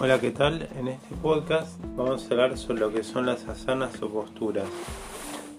[0.00, 0.68] Hola, ¿qué tal?
[0.76, 4.66] En este podcast vamos a hablar sobre lo que son las asanas o posturas.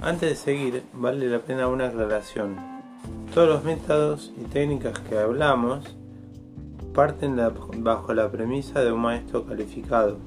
[0.01, 2.57] Antes de seguir, vale la pena una aclaración.
[3.33, 5.95] Todos los métodos y técnicas que hablamos
[6.93, 7.39] parten
[7.77, 10.17] bajo la premisa de un maestro calificado.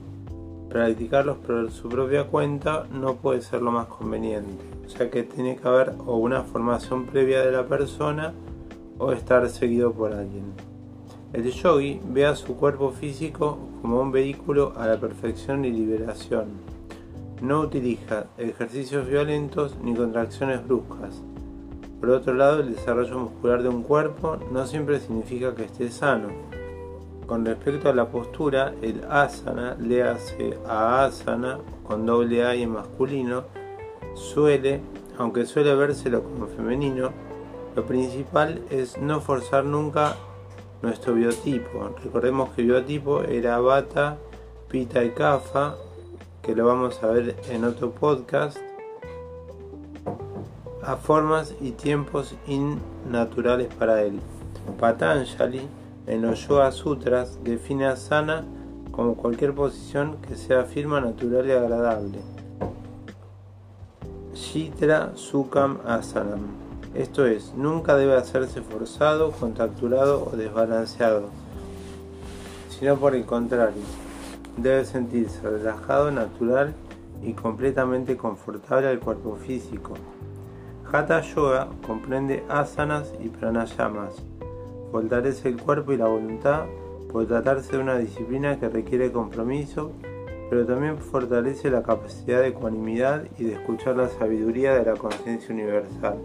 [0.70, 5.56] Practicarlos por su propia cuenta no puede ser lo más conveniente, o sea que tiene
[5.56, 8.32] que haber o una formación previa de la persona
[8.98, 10.67] o estar seguido por alguien.
[11.30, 16.46] El yogi ve a su cuerpo físico como un vehículo a la perfección y liberación.
[17.42, 21.23] No utiliza ejercicios violentos ni contracciones bruscas.
[22.01, 26.28] Por otro lado, el desarrollo muscular de un cuerpo no siempre significa que esté sano.
[27.27, 32.62] Con respecto a la postura, el asana, le hace a asana con doble A y
[32.62, 33.45] en masculino,
[34.15, 34.80] suele,
[35.18, 37.10] aunque suele vérselo como femenino,
[37.76, 40.16] lo principal es no forzar nunca
[40.82, 41.90] nuestro biotipo.
[42.02, 44.18] Recordemos que el biotipo era bata,
[44.68, 45.76] pita y kafa,
[46.43, 48.59] que lo vamos a ver en otro podcast,
[50.82, 54.21] a formas y tiempos innaturales para él.
[54.79, 55.62] Patanjali
[56.06, 58.45] en los Yoga Sutras define asana
[58.93, 62.18] como cualquier posición que sea firme, natural y agradable.
[64.34, 66.68] Shitra Sukham Asanam
[66.99, 71.28] esto es, nunca debe hacerse forzado, contracturado o desbalanceado,
[72.71, 73.82] sino por el contrario,
[74.56, 76.75] debe sentirse relajado, natural
[77.22, 79.94] y completamente confortable al cuerpo físico.
[80.91, 84.16] Hatha Yoga comprende asanas y pranayamas.
[84.91, 86.65] Fortalece el cuerpo y la voluntad
[87.12, 89.93] por tratarse de una disciplina que requiere compromiso,
[90.50, 95.55] pero también fortalece la capacidad de ecuanimidad y de escuchar la sabiduría de la conciencia
[95.55, 96.19] universal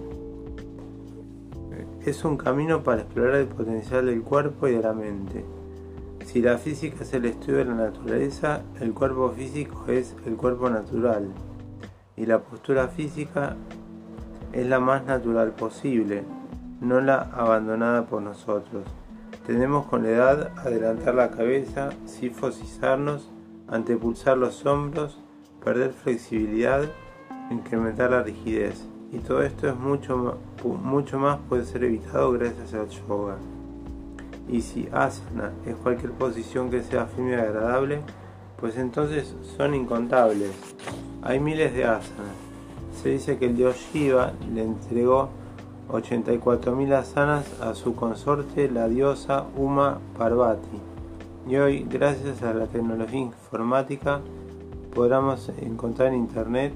[2.05, 5.45] es un camino para explorar el potencial del cuerpo y de la mente.
[6.25, 10.69] Si la física es el estudio de la naturaleza, el cuerpo físico es el cuerpo
[10.69, 11.29] natural
[12.17, 13.55] y la postura física
[14.51, 16.23] es la más natural posible,
[16.81, 18.83] no la abandonada por nosotros.
[19.47, 23.29] Tenemos con la edad adelantar la cabeza, sifosizarnos,
[23.67, 25.19] antepulsar los hombros,
[25.63, 26.83] perder flexibilidad,
[27.49, 30.39] incrementar la rigidez y todo esto es mucho,
[30.83, 33.37] mucho más puede ser evitado gracias al yoga.
[34.49, 38.01] Y si asana es cualquier posición que sea firme y agradable,
[38.59, 40.51] pues entonces son incontables.
[41.21, 42.35] Hay miles de asanas.
[43.01, 45.29] Se dice que el dios Shiva le entregó
[45.91, 50.79] 84.000 asanas a su consorte, la diosa Uma Parvati.
[51.47, 54.21] Y hoy, gracias a la tecnología informática,
[54.93, 56.73] podremos encontrar en internet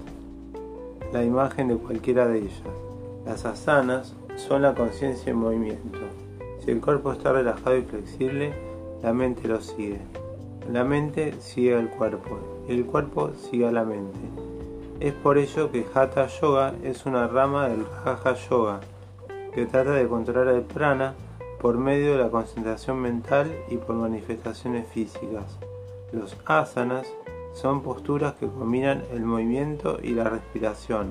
[1.11, 2.63] la imagen de cualquiera de ellas.
[3.25, 5.99] Las asanas son la conciencia en movimiento.
[6.63, 8.53] Si el cuerpo está relajado y flexible,
[9.01, 9.99] la mente lo sigue.
[10.71, 14.19] La mente sigue al cuerpo y el cuerpo sigue a la mente.
[14.99, 18.79] Es por ello que Hatha Yoga es una rama del Raja Yoga,
[19.53, 21.13] que trata de controlar el prana
[21.61, 25.57] por medio de la concentración mental y por manifestaciones físicas.
[26.11, 27.07] Los asanas
[27.57, 31.07] son posturas que combinan el movimiento y la respiración.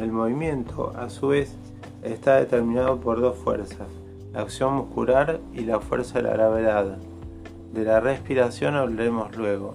[0.00, 1.56] El movimiento, a su vez,
[2.04, 3.88] está determinado por dos fuerzas,
[4.32, 6.98] la acción muscular y la fuerza de la gravedad.
[7.72, 9.74] De la respiración hablaremos luego.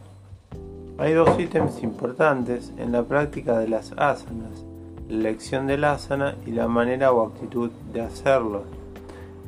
[0.98, 4.64] Hay dos ítems importantes en la práctica de las asanas,
[5.10, 8.64] la elección del asana y la manera o actitud de hacerlo.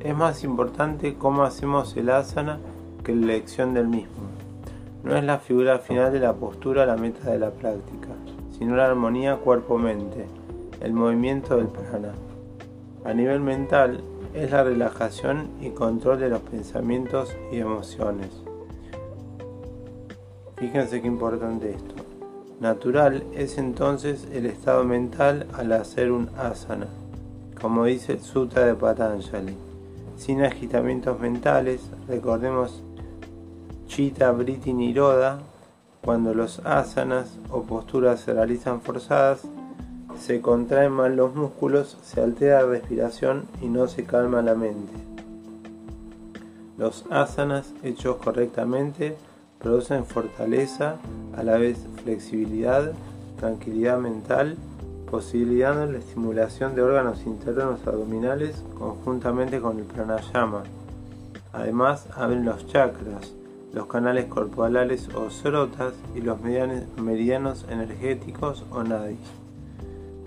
[0.02, 2.59] Es más importante cómo hacemos el asana
[3.06, 4.34] que la elección del mismo.
[5.05, 8.09] No es la figura final de la postura la meta de la práctica,
[8.57, 10.25] sino la armonía cuerpo-mente,
[10.81, 12.13] el movimiento del prana.
[13.03, 18.31] A nivel mental, es la relajación y control de los pensamientos y emociones.
[20.57, 21.95] Fíjense qué importante esto.
[22.59, 26.87] Natural es entonces el estado mental al hacer un asana,
[27.61, 29.55] como dice el Sutra de Patanjali.
[30.17, 32.81] Sin agitamientos mentales, recordemos
[33.87, 35.40] Chitta Vritti Niroda,
[36.02, 39.41] cuando los asanas o posturas se realizan forzadas,
[40.20, 44.93] se contraen mal los músculos, se altera la respiración y no se calma la mente.
[46.78, 49.16] Los asanas hechos correctamente
[49.59, 50.97] producen fortaleza,
[51.35, 52.91] a la vez flexibilidad,
[53.40, 54.58] tranquilidad mental,
[55.09, 60.64] posibilitando la estimulación de órganos internos abdominales conjuntamente con el pranayama.
[61.53, 63.34] Además, abren los chakras,
[63.73, 69.20] los canales corporales o srotas y los meridianos energéticos o nadis.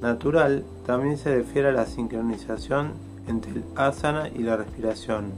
[0.00, 2.93] Natural también se refiere a la sincronización
[3.26, 5.32] entre el asana y la respiración.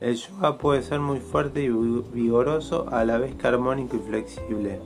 [0.00, 4.78] El yoga puede ser muy fuerte y vigoroso a la vez que armónico y flexible.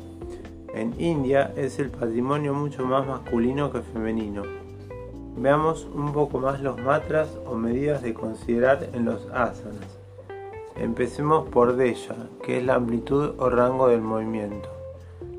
[0.75, 4.43] En India es el patrimonio mucho más masculino que femenino.
[5.37, 10.01] Veamos un poco más los matras o medidas de considerar en los asanas.
[10.76, 14.69] Empecemos por Deya, que es la amplitud o rango del movimiento.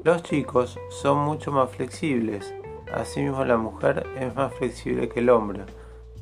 [0.04, 2.54] Los chicos son mucho más flexibles,
[2.94, 5.66] asimismo la mujer es más flexible que el hombre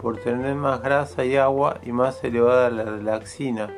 [0.02, 3.70] por tener más grasa y agua y más elevada la relaxina,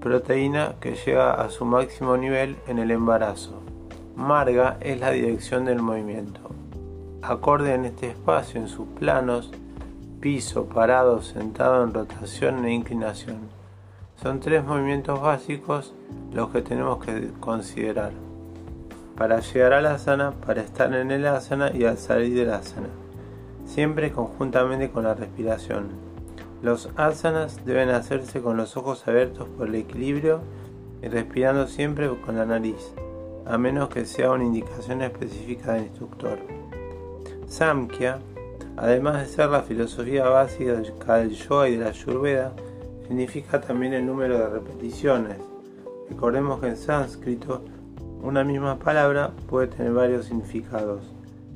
[0.00, 3.62] proteína que llega a su máximo nivel en el embarazo.
[4.14, 6.40] Marga es la dirección del movimiento.
[7.22, 9.50] Acorde en este espacio en sus planos,
[10.20, 13.57] piso, parado, sentado en rotación e inclinación.
[14.22, 15.94] Son tres movimientos básicos
[16.32, 18.12] los que tenemos que considerar
[19.16, 22.88] para llegar a la asana, para estar en el asana y al salir del asana
[23.68, 25.88] siempre conjuntamente con la respiración.
[26.62, 30.40] Los asanas deben hacerse con los ojos abiertos por el equilibrio
[31.02, 32.92] y respirando siempre con la nariz,
[33.46, 36.38] a menos que sea una indicación específica del instructor.
[37.46, 38.18] Samkhya,
[38.76, 42.52] además de ser la filosofía básica del yoga y de la ayurveda,
[43.08, 45.38] significa también el número de repeticiones.
[46.10, 47.64] Recordemos que en sánscrito
[48.22, 51.14] una misma palabra puede tener varios significados.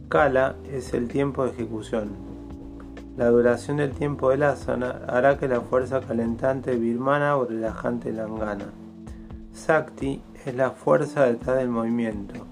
[0.09, 2.11] Kala es el tiempo de ejecución.
[3.17, 8.73] La duración del tiempo del asana hará que la fuerza calentante birmana o relajante langana.
[9.53, 12.47] Sakti es la fuerza detrás del movimiento.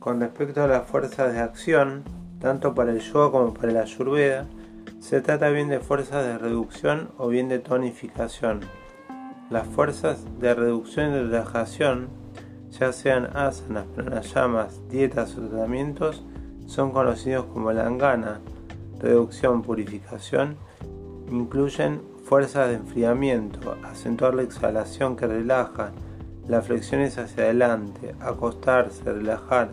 [0.00, 2.02] Con respecto a las fuerzas de acción,
[2.40, 4.46] tanto para el yoga como para la ayurveda,
[5.02, 8.60] se trata bien de fuerzas de reducción o bien de tonificación.
[9.50, 12.06] Las fuerzas de reducción y de relajación,
[12.70, 16.24] ya sean asanas, pranayamas, dietas o tratamientos,
[16.66, 18.40] son conocidos como langana,
[19.00, 20.56] reducción, purificación,
[21.28, 25.90] incluyen fuerzas de enfriamiento, acentuar la exhalación que relaja,
[26.46, 29.70] las flexiones hacia adelante, acostarse, relajar,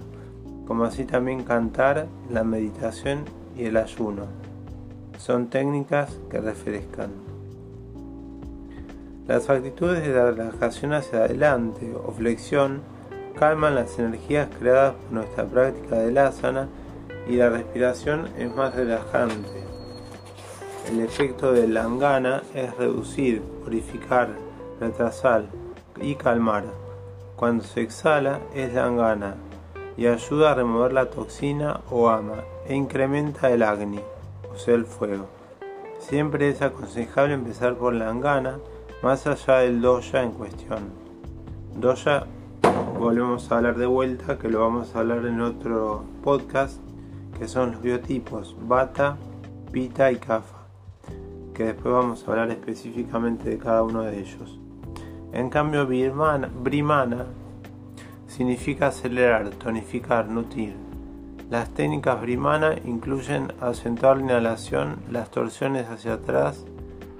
[0.65, 3.25] como así también cantar, la meditación
[3.55, 4.48] y el ayuno.
[5.19, 7.11] Son técnicas que refrescan.
[9.27, 12.81] Las actitudes de la relajación hacia adelante o flexión
[13.37, 16.69] calman las energías creadas por nuestra práctica del asana
[17.27, 19.61] y la respiración es más relajante.
[20.89, 24.29] El efecto de langana es reducir, purificar,
[24.79, 25.43] retrasar
[26.01, 26.63] y calmar.
[27.35, 29.35] Cuando se exhala es langana
[29.97, 33.99] y ayuda a remover la toxina o ama e incrementa el agni,
[34.67, 35.27] el fuego.
[35.99, 38.59] Siempre es aconsejable empezar por langana
[39.01, 40.89] más allá del doya en cuestión.
[41.75, 42.25] Doya
[42.99, 46.81] volvemos a hablar de vuelta, que lo vamos a hablar en otro podcast
[47.37, 49.17] que son los biotipos Bata,
[49.71, 50.67] Pita y Kapha,
[51.53, 54.59] que después vamos a hablar específicamente de cada uno de ellos.
[55.31, 57.25] En cambio, Brimana
[58.27, 60.88] significa acelerar, tonificar, nutrir.
[61.49, 66.65] Las técnicas Brimana incluyen acentuar la inhalación, las torsiones hacia atrás,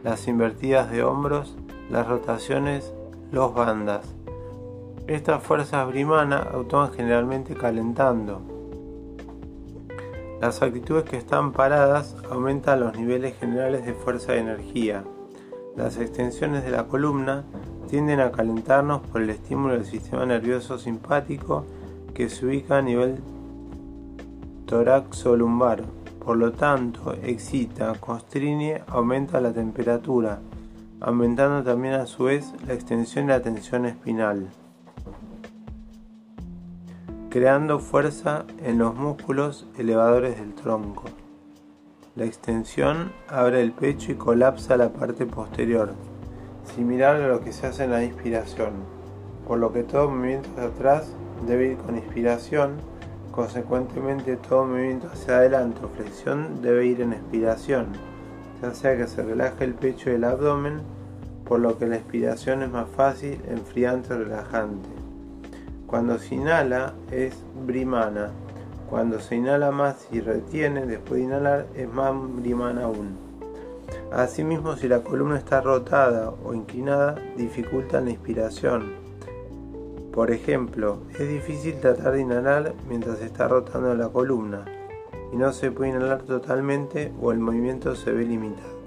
[0.04, 1.56] las invertidas de hombros,
[1.90, 2.94] las rotaciones,
[3.32, 4.06] los bandas.
[5.08, 8.42] Estas fuerzas Brimana actúan generalmente calentando,
[10.42, 15.04] las actitudes que están paradas aumentan los niveles generales de fuerza y energía.
[15.76, 17.44] Las extensiones de la columna
[17.90, 21.66] tienden a calentarnos por el estímulo del sistema nervioso simpático
[22.14, 23.18] que se ubica a nivel
[24.70, 25.84] toraxo-lumbar.
[26.24, 30.40] Por lo tanto, excita, constriñe, aumenta la temperatura,
[31.02, 34.50] aumentando también a su vez la extensión y la tensión espinal
[37.30, 41.04] creando fuerza en los músculos elevadores del tronco.
[42.16, 45.94] La extensión abre el pecho y colapsa la parte posterior,
[46.76, 48.72] similar a lo que se hace en la inspiración,
[49.48, 51.14] por lo que todo movimiento hacia atrás
[51.46, 52.78] debe ir con inspiración,
[53.32, 57.88] consecuentemente todo movimiento hacia adelante o flexión debe ir en expiración,
[58.62, 60.82] ya sea que se relaje el pecho y el abdomen,
[61.46, 64.90] por lo que la expiración es más fácil, enfriante o relajante.
[65.88, 68.30] Cuando se inhala es brimana.
[68.90, 73.18] Cuando se inhala más y retiene después de inhalar es más brimana aún.
[74.12, 79.09] Asimismo, si la columna está rotada o inclinada, dificulta la inspiración.
[80.20, 84.66] Por ejemplo, es difícil tratar de inhalar mientras se está rotando la columna
[85.32, 88.82] y no se puede inhalar totalmente o el movimiento se ve limitado.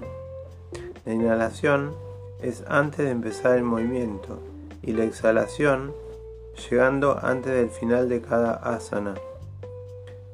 [1.03, 1.95] La inhalación
[2.39, 4.43] es antes de empezar el movimiento
[4.83, 5.95] y la exhalación
[6.69, 9.15] llegando antes del final de cada asana.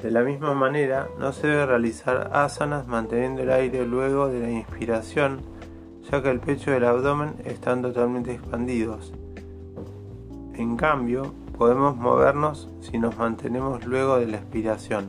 [0.04, 4.52] De la misma manera, no se debe realizar asanas manteniendo el aire luego de la
[4.52, 5.40] inspiración,
[6.12, 9.14] ya que el pecho y el abdomen están totalmente expandidos.
[10.60, 15.08] En cambio, podemos movernos si nos mantenemos luego de la expiración.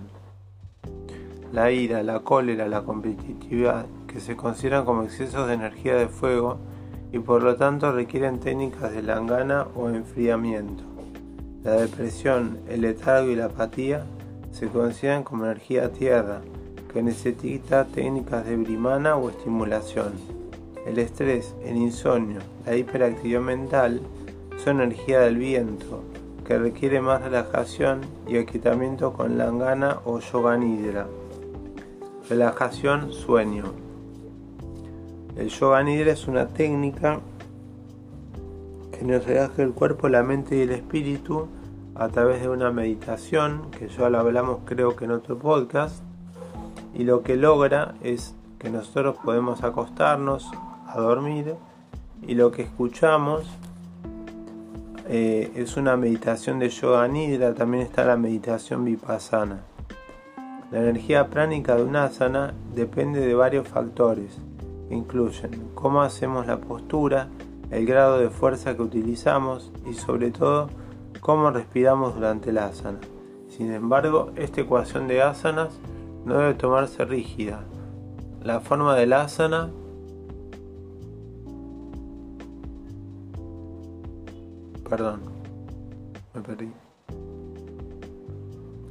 [1.52, 6.58] La ira, la cólera, la competitividad, que se consideran como excesos de energía de fuego
[7.10, 10.84] y por lo tanto requieren técnicas de langana o enfriamiento.
[11.64, 14.06] La depresión, el letargo y la apatía
[14.52, 16.42] se consideran como energía tierra,
[16.92, 20.12] que necesita técnicas de brimana o estimulación.
[20.86, 24.00] El estrés, el insomnio, la hiperactividad mental
[24.68, 26.02] energía del viento,
[26.44, 31.06] que requiere más relajación y equipamiento con langana o yoga nidra.
[32.28, 33.72] Relajación, sueño.
[35.36, 37.20] El yoga nidra es una técnica
[38.92, 41.48] que nos relaja el cuerpo, la mente y el espíritu
[41.94, 46.02] a través de una meditación, que ya lo hablamos creo que en otro podcast,
[46.94, 50.50] y lo que logra es que nosotros podemos acostarnos
[50.86, 51.54] a dormir
[52.22, 53.46] y lo que escuchamos
[55.12, 59.58] eh, es una meditación de yoga nidra, también está la meditación vipassana.
[60.70, 64.38] La energía pránica de un asana depende de varios factores,
[64.88, 67.26] incluyen cómo hacemos la postura,
[67.72, 70.70] el grado de fuerza que utilizamos y sobre todo
[71.20, 73.00] cómo respiramos durante la asana.
[73.48, 75.80] Sin embargo, esta ecuación de asanas
[76.24, 77.64] no debe tomarse rígida.
[78.44, 79.70] La forma del asana
[84.90, 85.20] Perdón,
[86.34, 86.72] me perdí.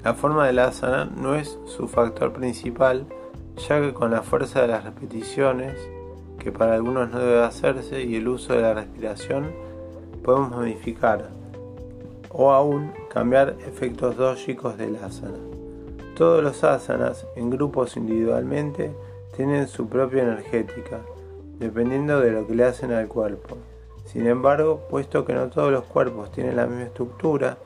[0.02, 3.06] La forma del asana no es su factor principal,
[3.68, 5.76] ya que con la fuerza de las repeticiones,
[6.40, 9.52] que para algunos no debe hacerse, y el uso de la respiración,
[10.24, 11.32] podemos modificar
[12.30, 15.38] o aún cambiar efectos dógicos del asana.
[16.16, 18.96] Todos los asanas, en grupos individualmente,
[19.36, 21.02] tienen su propia energética,
[21.60, 23.58] dependiendo de lo que le hacen al cuerpo.
[24.12, 27.60] Sin embargo, puesto que no todos los cuerpos tienen la misma estructura,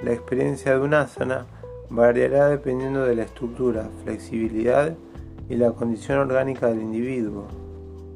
[0.00, 1.46] la experiencia de un asana
[1.88, 4.94] variará dependiendo de la estructura, flexibilidad
[5.48, 7.48] y la condición orgánica del individuo.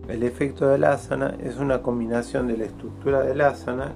[0.07, 3.95] El efecto del asana es una combinación de la estructura del asana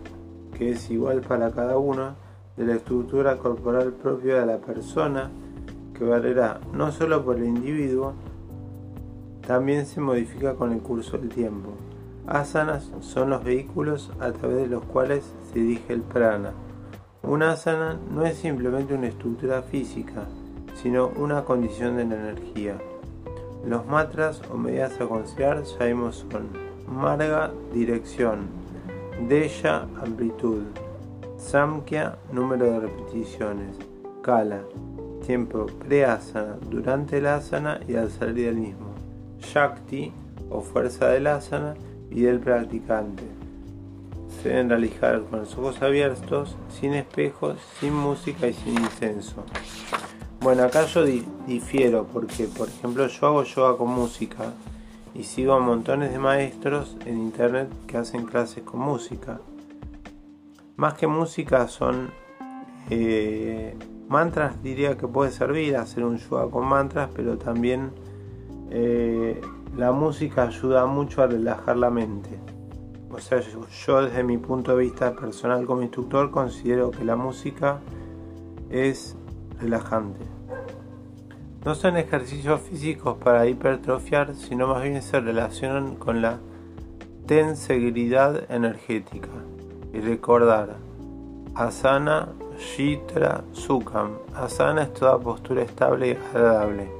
[0.56, 2.16] que es igual para cada uno
[2.56, 5.30] de la estructura corporal propia de la persona,
[5.94, 8.14] que variará no solo por el individuo,
[9.46, 11.74] también se modifica con el curso del tiempo.
[12.28, 16.52] Asanas son los vehículos a través de los cuales se dirige el prana.
[17.22, 20.26] Un asana no es simplemente una estructura física,
[20.82, 22.76] sino una condición de la energía.
[23.66, 26.48] Los matras o medidas a considerar sabemos son
[26.86, 28.48] marga, dirección,
[29.26, 30.64] Desha, amplitud.
[31.38, 33.76] Samkhya, número de repeticiones.
[34.22, 34.60] Kala,
[35.26, 38.88] tiempo pre-asana, durante el asana y al salir del mismo.
[39.40, 40.12] Shakti,
[40.50, 41.74] o fuerza del asana
[42.10, 43.24] y del practicante.
[44.42, 49.44] Se deben realizar con los ojos abiertos, sin espejos, sin música y sin incenso.
[50.40, 51.04] Bueno, acá yo
[51.46, 54.52] difiero porque, por ejemplo, yo hago yoga con música
[55.14, 59.40] y sigo a montones de maestros en internet que hacen clases con música.
[60.76, 62.10] Más que música son
[62.88, 63.76] eh,
[64.08, 67.90] mantras, diría que puede servir hacer un yoga con mantras, pero también
[68.70, 69.40] eh,
[69.76, 72.38] la música ayuda mucho a relajar la mente.
[73.10, 77.80] O sea, yo desde mi punto de vista personal como instructor considero que la música
[78.70, 79.16] es
[79.60, 80.20] relajante.
[81.64, 86.38] No son ejercicios físicos para hipertrofiar, sino más bien se relacionan con la
[87.26, 89.28] tenseguridad energética.
[89.92, 90.76] Y recordar,
[91.54, 94.18] asana, shitra, sukham.
[94.34, 96.97] Asana es toda postura estable y agradable.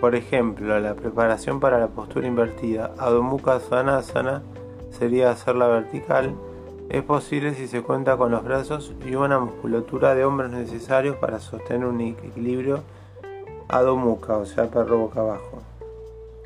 [0.00, 4.42] Por ejemplo, la preparación para la postura invertida, Adho Svanasana,
[4.90, 6.34] sería hacerla vertical.
[6.90, 11.40] Es posible si se cuenta con los brazos y una musculatura de hombros necesarios para
[11.40, 12.82] sostener un equilibrio
[13.68, 15.62] Adho Mukha, o sea, perro boca abajo.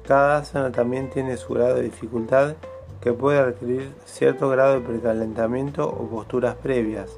[0.07, 2.55] Cada asana también tiene su grado de dificultad
[3.01, 7.11] que puede requerir cierto grado de precalentamiento o posturas previas.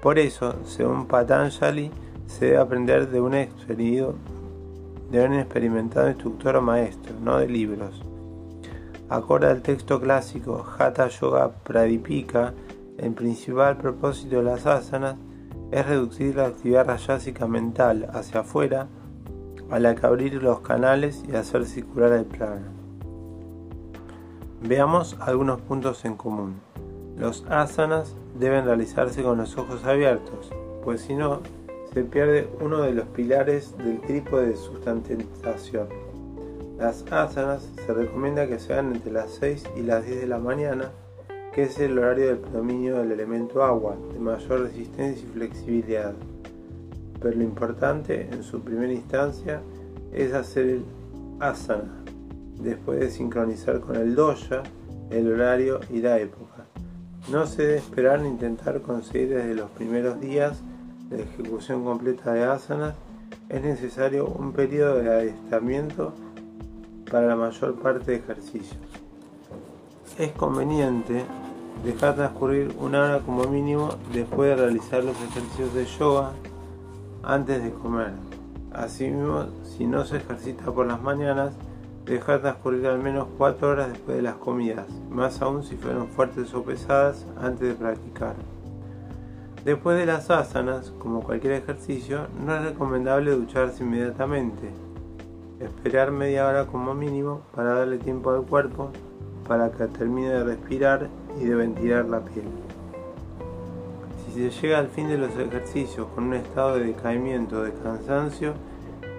[0.00, 1.90] Por eso, según Patanjali,
[2.26, 3.34] se debe aprender de un,
[5.12, 8.02] de un experimentado instructor o maestro, no de libros.
[9.10, 12.54] Acorde al texto clásico Hatha Yoga Pradipika,
[12.96, 15.16] el principal propósito de las asanas
[15.70, 18.88] es reducir la actividad rayásica mental hacia afuera
[19.70, 22.68] a la que abrir los canales y hacer circular el plano.
[24.62, 26.54] Veamos algunos puntos en común.
[27.18, 30.50] Los asanas deben realizarse con los ojos abiertos,
[30.82, 31.40] pues si no,
[31.92, 35.88] se pierde uno de los pilares del trípode de sustentación.
[36.78, 40.38] Las asanas se recomienda que se hagan entre las 6 y las 10 de la
[40.38, 40.90] mañana,
[41.52, 46.14] que es el horario del predominio del elemento agua, de mayor resistencia y flexibilidad.
[47.20, 49.60] Pero lo importante en su primera instancia
[50.12, 50.84] es hacer el
[51.40, 52.02] asana,
[52.58, 54.62] después de sincronizar con el doya,
[55.10, 56.64] el horario y la época.
[57.30, 60.62] No se debe esperar ni intentar conseguir desde los primeros días
[61.12, 62.94] la ejecución completa de asanas,
[63.48, 66.14] es necesario un periodo de adiestramiento
[67.10, 68.80] para la mayor parte de ejercicios.
[70.18, 71.24] Es conveniente
[71.84, 76.32] dejar transcurrir una hora como mínimo después de realizar los ejercicios de yoga
[77.22, 78.12] antes de comer.
[78.72, 81.54] Asimismo, si no se ejercita por las mañanas,
[82.06, 86.52] dejar transcurrir al menos 4 horas después de las comidas, más aún si fueron fuertes
[86.54, 88.34] o pesadas antes de practicar.
[89.64, 94.70] Después de las asanas, como cualquier ejercicio, no es recomendable ducharse inmediatamente,
[95.60, 98.90] esperar media hora como mínimo para darle tiempo al cuerpo
[99.46, 101.08] para que termine de respirar
[101.40, 102.46] y de ventilar la piel.
[104.26, 107.72] Si se llega al fin de los ejercicios con un estado de decaimiento o de
[107.72, 108.54] cansancio,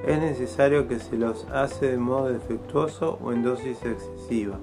[0.06, 4.58] es necesario que se los hace de modo defectuoso o en dosis excesiva.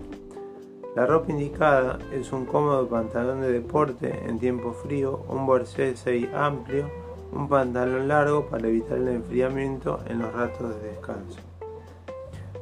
[0.97, 6.91] La ropa indicada es un cómodo pantalón de deporte en tiempo frío, un jersey amplio,
[7.33, 11.39] un pantalón largo para evitar el enfriamiento en los ratos de descanso.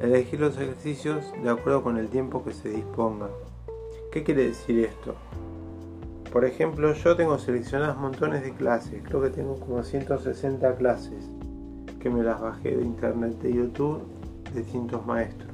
[0.03, 3.31] Elegir los ejercicios de acuerdo con el tiempo que se disponga.
[4.13, 5.15] ¿Qué quiere decir esto?
[6.31, 11.31] Por ejemplo, yo tengo seleccionadas montones de clases, creo que tengo como 160 clases
[11.99, 14.03] que me las bajé de internet de YouTube
[14.53, 15.51] de distintos maestros.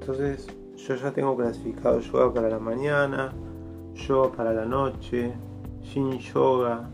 [0.00, 3.32] Entonces, yo ya tengo clasificado yoga para la mañana,
[3.94, 5.32] yoga para la noche,
[5.82, 6.88] yin yoga,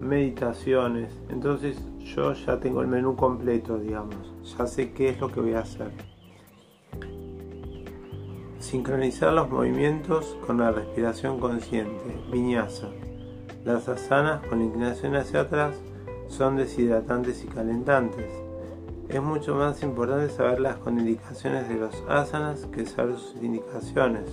[0.00, 1.12] meditaciones.
[1.28, 5.54] Entonces, yo ya tengo el menú completo, digamos ya sé qué es lo que voy
[5.54, 5.90] a hacer.
[8.58, 12.88] Sincronizar los movimientos con la respiración consciente, viñasa.
[13.64, 15.76] Las asanas con inclinación hacia atrás
[16.28, 18.43] son deshidratantes y calentantes.
[19.08, 24.24] Es mucho más importante saber las contraindicaciones de los asanas que saber sus indicaciones.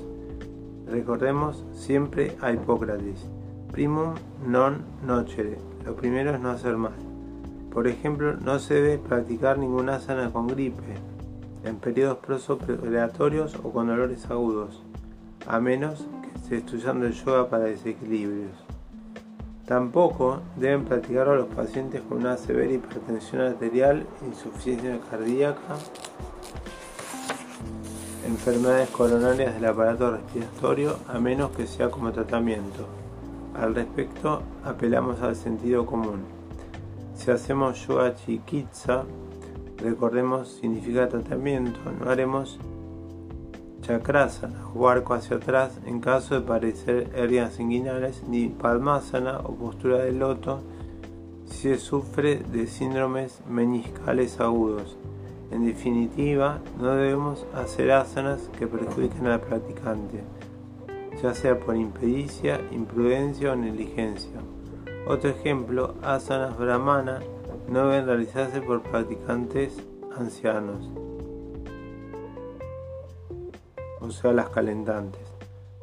[0.87, 3.27] Recordemos siempre a Hipócrates,
[3.71, 6.95] primum non nocere, lo primero es no hacer mal.
[7.71, 10.95] Por ejemplo, no se debe practicar ninguna asana con gripe,
[11.63, 14.83] en periodos prosoperatorios o con dolores agudos,
[15.47, 18.57] a menos que esté estudiando el yoga para desequilibrios.
[19.71, 25.77] Tampoco deben practicarlo los pacientes con una severa hipertensión arterial, insuficiencia cardíaca,
[28.27, 32.85] enfermedades coronarias del aparato respiratorio, a menos que sea como tratamiento.
[33.57, 36.19] Al respecto, apelamos al sentido común.
[37.15, 39.05] Si hacemos yoga chikitsa,
[39.77, 42.59] recordemos significa tratamiento, no haremos
[43.81, 49.99] chakrasana o arco hacia atrás en caso de parecer hernias inguinales, ni palmasana o postura
[49.99, 50.61] de loto
[51.45, 54.97] si se sufre de síndromes meniscales agudos.
[55.51, 60.23] En definitiva, no debemos hacer asanas que perjudiquen al practicante,
[61.21, 64.39] ya sea por impedicia, imprudencia o negligencia.
[65.05, 67.19] Otro ejemplo, asanas brahmana
[67.69, 69.75] no deben realizarse por practicantes
[70.17, 70.89] ancianos,
[74.01, 75.21] o sea, las calentantes.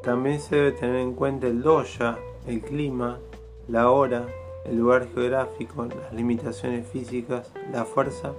[0.02, 3.18] También se debe tener en cuenta el doya, el clima,
[3.68, 4.26] la hora,
[4.64, 8.32] el lugar geográfico, las limitaciones físicas, la fuerza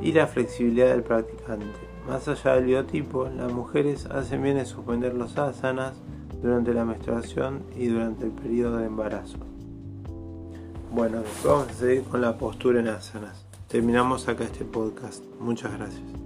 [0.00, 1.66] y la flexibilidad del practicante.
[2.08, 5.94] Más allá del biotipo, las mujeres hacen bien en suspender los asanas
[6.42, 9.38] durante la menstruación y durante el periodo de embarazo.
[10.92, 13.44] Bueno, vamos a seguir con la postura en asanas.
[13.68, 15.24] Terminamos acá este podcast.
[15.40, 16.25] Muchas gracias.